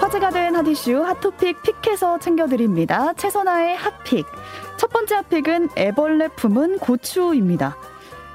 화제가 0.00 0.30
된 0.30 0.56
핫이슈 0.56 1.02
핫토픽 1.02 1.62
픽해서 1.62 2.18
챙겨드립니다. 2.18 3.12
최선아의 3.14 3.76
핫픽. 3.76 4.26
첫 4.78 4.90
번째 4.90 5.16
핫픽은 5.16 5.68
애벌레 5.76 6.28
품은 6.28 6.78
고추입니다. 6.78 7.76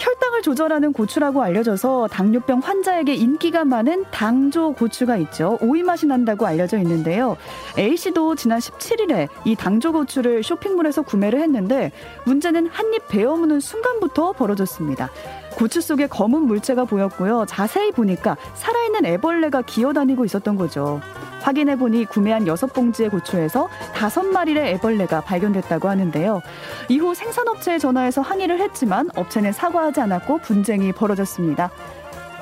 혈당을 0.00 0.40
조절하는 0.40 0.94
고추라고 0.94 1.42
알려져서 1.42 2.08
당뇨병 2.08 2.60
환자에게 2.60 3.14
인기가 3.14 3.66
많은 3.66 4.06
당조 4.10 4.72
고추가 4.72 5.18
있죠. 5.18 5.58
오이 5.60 5.82
맛이 5.82 6.06
난다고 6.06 6.46
알려져 6.46 6.78
있는데요. 6.78 7.36
A씨도 7.78 8.34
지난 8.36 8.60
17일에 8.60 9.28
이 9.44 9.54
당조 9.56 9.92
고추를 9.92 10.42
쇼핑몰에서 10.42 11.02
구매를 11.02 11.40
했는데 11.42 11.92
문제는 12.24 12.68
한 12.68 12.94
입 12.94 13.06
베어무는 13.08 13.60
순간부터 13.60 14.32
벌어졌습니다. 14.32 15.10
고추 15.56 15.80
속에 15.80 16.06
검은 16.06 16.42
물체가 16.42 16.84
보였고요. 16.84 17.44
자세히 17.48 17.90
보니까 17.90 18.36
살아있는 18.54 19.04
애벌레가 19.04 19.62
기어다니고 19.62 20.24
있었던 20.24 20.56
거죠. 20.56 21.00
확인해 21.40 21.76
보니 21.76 22.04
구매한 22.04 22.46
여섯 22.46 22.72
봉지의 22.72 23.10
고추에서 23.10 23.68
다섯 23.94 24.22
마리의 24.22 24.74
애벌레가 24.74 25.22
발견됐다고 25.22 25.88
하는데요. 25.88 26.42
이후 26.88 27.14
생산업체에 27.14 27.78
전화해서 27.78 28.20
항의를 28.20 28.60
했지만 28.60 29.10
업체는 29.14 29.52
사과하지 29.52 30.00
않았고 30.00 30.38
분쟁이 30.38 30.92
벌어졌습니다. 30.92 31.70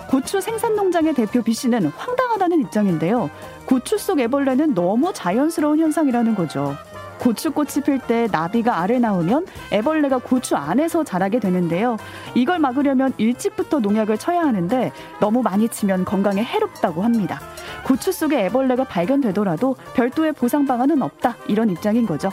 고추 0.08 0.40
생산 0.40 0.74
농장의 0.74 1.14
대표 1.14 1.42
B 1.42 1.52
씨는 1.52 1.92
황당하다는 1.96 2.60
입장인데요. 2.60 3.30
고추 3.66 3.98
속 3.98 4.18
애벌레는 4.20 4.74
너무 4.74 5.12
자연스러운 5.12 5.78
현상이라는 5.78 6.34
거죠. 6.34 6.74
고추꽃이 7.18 7.82
필 7.84 7.98
때 7.98 8.28
나비가 8.30 8.80
알을 8.80 9.00
낳으면 9.00 9.46
애벌레가 9.72 10.18
고추 10.18 10.56
안에서 10.56 11.04
자라게 11.04 11.40
되는데요. 11.40 11.96
이걸 12.34 12.58
막으려면 12.58 13.12
일찍부터 13.18 13.80
농약을 13.80 14.18
쳐야 14.18 14.40
하는데 14.42 14.92
너무 15.20 15.42
많이 15.42 15.68
치면 15.68 16.04
건강에 16.04 16.42
해롭다고 16.42 17.02
합니다. 17.02 17.40
고추 17.84 18.12
속에 18.12 18.46
애벌레가 18.46 18.84
발견되더라도 18.84 19.76
별도의 19.94 20.32
보상 20.32 20.66
방안은 20.66 21.02
없다. 21.02 21.36
이런 21.48 21.70
입장인 21.70 22.06
거죠. 22.06 22.30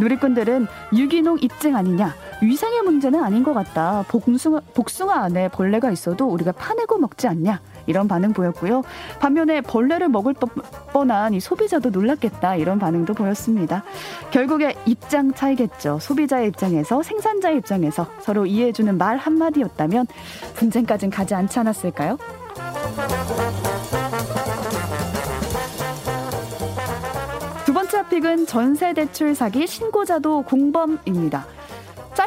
누리꾼들은 0.00 0.68
유기농 0.94 1.38
입증 1.40 1.74
아니냐, 1.74 2.14
위생의 2.40 2.82
문제는 2.82 3.22
아닌 3.22 3.42
것 3.42 3.52
같다. 3.52 4.04
복숭아, 4.08 4.60
복숭아 4.72 5.24
안에 5.24 5.48
벌레가 5.48 5.90
있어도 5.90 6.26
우리가 6.26 6.52
파내고 6.52 6.98
먹지 6.98 7.26
않냐. 7.26 7.60
이런 7.88 8.06
반응 8.06 8.32
보였고요. 8.32 8.82
반면에 9.18 9.60
벌레를 9.60 10.08
먹을 10.08 10.34
뻔한 10.92 11.34
이 11.34 11.40
소비자도 11.40 11.90
놀랐겠다 11.90 12.54
이런 12.56 12.78
반응도 12.78 13.14
보였습니다. 13.14 13.82
결국에 14.30 14.76
입장 14.86 15.32
차이겠죠. 15.32 15.98
소비자의 16.00 16.48
입장에서 16.48 17.02
생산자의 17.02 17.56
입장에서 17.58 18.06
서로 18.20 18.46
이해해주는 18.46 18.96
말 18.96 19.16
한마디였다면 19.16 20.06
분쟁까진 20.54 21.10
가지 21.10 21.34
않지 21.34 21.58
않았을까요? 21.58 22.18
두 27.64 27.72
번째 27.72 28.08
픽은 28.08 28.46
전세 28.46 28.92
대출 28.92 29.34
사기 29.34 29.66
신고자도 29.66 30.42
공범입니다. 30.42 31.57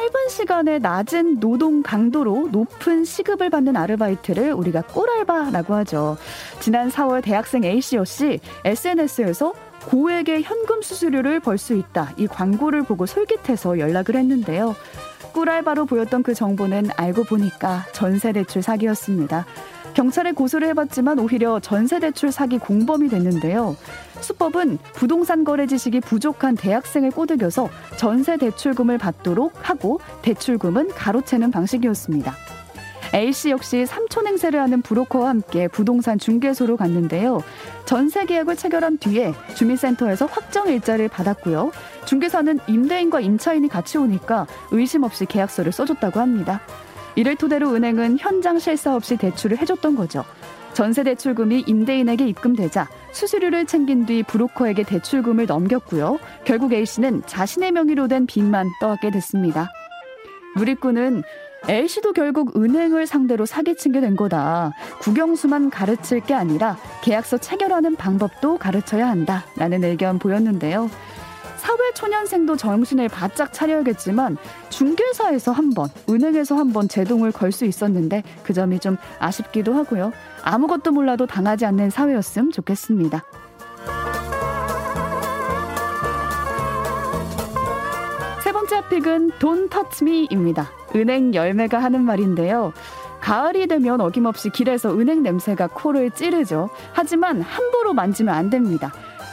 짧은 0.02 0.28
시간에 0.30 0.78
낮은 0.80 1.38
노동 1.38 1.80
강도로 1.80 2.48
높은 2.50 3.04
시급을 3.04 3.50
받는 3.50 3.76
아르바이트를 3.76 4.52
우리가 4.52 4.82
꿀알바라고 4.82 5.74
하죠. 5.74 6.16
지난 6.58 6.90
4월 6.90 7.22
대학생 7.22 7.62
A씨 7.62 7.94
역시 7.94 8.40
SNS에서 8.64 9.52
고액의 9.86 10.42
현금 10.42 10.82
수수료를 10.82 11.38
벌 11.38 11.56
수 11.56 11.74
있다. 11.74 12.14
이 12.16 12.26
광고를 12.26 12.82
보고 12.82 13.06
솔깃해서 13.06 13.78
연락을 13.78 14.16
했는데요. 14.16 14.74
꿀알바로 15.34 15.84
보였던 15.86 16.24
그 16.24 16.34
정보는 16.34 16.88
알고 16.96 17.22
보니까 17.22 17.86
전세대출 17.92 18.62
사기였습니다. 18.62 19.46
경찰에 19.94 20.32
고소를 20.32 20.68
해봤지만 20.68 21.18
오히려 21.18 21.60
전세대출 21.60 22.32
사기 22.32 22.58
공범이 22.58 23.08
됐는데요. 23.08 23.76
수법은 24.20 24.78
부동산 24.94 25.44
거래 25.44 25.66
지식이 25.66 26.00
부족한 26.00 26.56
대학생을 26.56 27.10
꼬드겨서 27.10 27.68
전세 27.96 28.36
대출금을 28.36 28.98
받도록 28.98 29.52
하고 29.62 30.00
대출금은 30.22 30.88
가로채는 30.88 31.50
방식이었습니다. 31.50 32.34
A씨 33.14 33.50
역시 33.50 33.84
삼촌 33.84 34.26
행세를 34.26 34.58
하는 34.58 34.80
브로커와 34.80 35.28
함께 35.28 35.68
부동산 35.68 36.18
중개소로 36.18 36.78
갔는데요. 36.78 37.42
전세 37.84 38.24
계약을 38.24 38.56
체결한 38.56 38.96
뒤에 38.96 39.34
주민센터에서 39.54 40.24
확정 40.24 40.68
일자를 40.68 41.08
받았고요. 41.08 41.72
중개사는 42.06 42.58
임대인과 42.66 43.20
임차인이 43.20 43.68
같이 43.68 43.98
오니까 43.98 44.46
의심 44.70 45.02
없이 45.02 45.26
계약서를 45.26 45.72
써줬다고 45.72 46.20
합니다. 46.20 46.62
이를 47.14 47.36
토대로 47.36 47.74
은행은 47.74 48.18
현장 48.18 48.58
실사 48.58 48.94
없이 48.94 49.16
대출을 49.16 49.58
해줬던 49.58 49.96
거죠. 49.96 50.24
전세 50.72 51.02
대출금이 51.02 51.64
임대인에게 51.66 52.26
입금되자 52.28 52.88
수수료를 53.12 53.66
챙긴 53.66 54.06
뒤 54.06 54.22
브로커에게 54.22 54.84
대출금을 54.84 55.44
넘겼고요. 55.46 56.18
결국 56.44 56.72
A씨는 56.72 57.22
자신의 57.26 57.72
명의로 57.72 58.08
된 58.08 58.24
빚만 58.24 58.70
떠안게 58.80 59.10
됐습니다. 59.10 59.70
누리꾼은 60.56 61.22
A씨도 61.68 62.12
결국 62.14 62.56
은행을 62.56 63.06
상대로 63.06 63.46
사기친 63.46 63.92
게 63.92 64.00
된 64.00 64.16
거다. 64.16 64.72
국영수만 65.00 65.70
가르칠 65.70 66.20
게 66.20 66.34
아니라 66.34 66.76
계약서 67.02 67.38
체결하는 67.38 67.94
방법도 67.96 68.58
가르쳐야 68.58 69.08
한다. 69.08 69.44
라는 69.56 69.84
의견 69.84 70.18
보였는데요. 70.18 70.90
사회초년생도 72.02 72.56
정신을 72.56 73.08
바짝 73.08 73.52
차려야겠지만 73.52 74.36
중개사에서 74.70 75.52
한 75.52 75.70
번, 75.70 75.88
은행에서 76.08 76.56
한 76.56 76.72
번 76.72 76.88
제동을 76.88 77.32
걸 77.32 77.52
수 77.52 77.66
있었는데 77.66 78.22
그 78.42 78.54
점이 78.54 78.78
좀 78.78 78.96
아쉽기도 79.18 79.74
하고요. 79.74 80.10
아무것도 80.42 80.90
몰라도 80.92 81.26
당하지 81.26 81.66
않는 81.66 81.90
사회였음 81.90 82.50
좋겠습니다. 82.50 83.22
세 88.42 88.52
번째 88.52 88.88
픽은 88.88 89.30
Touch 89.38 90.02
Me입니다. 90.02 90.70
은행 90.96 91.34
열매가 91.34 91.78
하는 91.78 92.02
말인데요. 92.04 92.72
가을이 93.20 93.66
되면 93.68 94.00
어김없이 94.00 94.50
길에서 94.50 94.98
은행 94.98 95.22
냄새가 95.22 95.68
코를 95.68 96.10
찌르죠. 96.10 96.70
하지만 96.92 97.40
함부로 97.42 97.92
만지면 97.92 98.34
안 98.34 98.50
됩니다. 98.50 98.92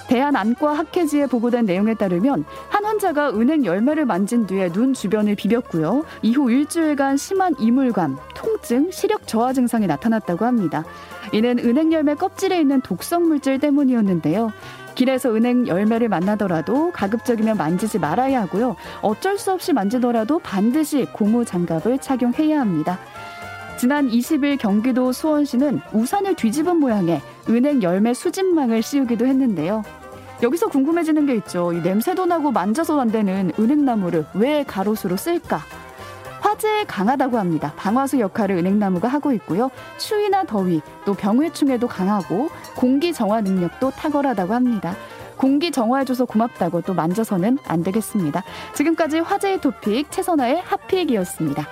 대한안과 0.10 0.74
학회지에 0.74 1.28
보고된 1.28 1.66
내용에 1.66 1.94
따르면 1.94 2.44
한 2.70 2.84
환자가 2.84 3.30
은행 3.30 3.64
열매를 3.64 4.06
만진 4.06 4.48
뒤에 4.48 4.70
눈 4.70 4.96
주변을 4.96 5.36
비볐고요. 5.36 6.04
이후 6.24 6.50
일주일간 6.50 7.16
심한 7.18 7.54
이물감, 7.60 8.18
통증, 8.34 8.90
시력 8.90 9.28
저하 9.28 9.54
증상이 9.54 9.86
나타났다고 9.86 10.46
합니다. 10.46 10.84
이는 11.32 11.60
은행 11.60 11.94
열매 11.94 12.16
껍질에 12.16 12.60
있는 12.60 12.82
독성 12.82 13.28
물질 13.28 13.60
때문이었는데요. 13.60 14.52
길에서 14.96 15.36
은행 15.36 15.68
열매를 15.68 16.10
만나더라도 16.10 16.92
가급적이면 16.92 17.58
만지지 17.58 18.00
말아야 18.00 18.42
하고요. 18.42 18.76
어쩔 19.04 19.38
수 19.38 19.52
없이 19.52 19.74
만지더라도 19.74 20.40
반드시 20.40 21.06
고무 21.14 21.46
장갑을 21.46 22.00
착용해야 22.00 22.60
합니다. 22.60 22.98
지난 23.78 24.10
20일 24.10 24.58
경기도 24.58 25.12
수원시는 25.12 25.82
우산을 25.94 26.34
뒤집은 26.34 26.78
모양의 26.78 27.22
은행 27.48 27.84
열매 27.84 28.14
수집망을 28.16 28.82
씌우기도 28.82 29.26
했는데요. 29.28 29.84
여기서 30.42 30.68
궁금해지는 30.68 31.26
게 31.26 31.36
있죠. 31.36 31.74
이 31.74 31.82
냄새도 31.82 32.26
나고 32.26 32.52
만져서 32.52 33.00
안 33.00 33.12
되는 33.12 33.52
은행나무를 33.60 34.26
왜 34.34 34.64
가로수로 34.64 35.18
쓸까? 35.18 35.60
화재에 36.40 36.86
강하다고 36.86 37.38
합니다. 37.38 37.74
방화수 37.76 38.20
역할을 38.20 38.58
은행나무가 38.58 39.08
하고 39.08 39.34
있고요. 39.34 39.70
추위나 39.98 40.46
더위, 40.46 40.82
또 41.06 41.14
병해충에도 41.14 41.88
강하고 41.88 42.50
공기 42.76 43.14
정화 43.14 43.42
능력도 43.42 43.92
탁월하다고 43.92 44.54
합니다. 44.54 44.96
공기 45.36 45.72
정화해줘서 45.72 46.26
고맙다고 46.26 46.82
또 46.82 46.94
만져서는 46.94 47.60
안 47.66 47.84
되겠습니다. 47.84 48.44
지금까지 48.74 49.20
화제의 49.20 49.62
토픽 49.62 50.12
최선화의 50.12 50.62
핫픽이었습니다. 50.66 51.66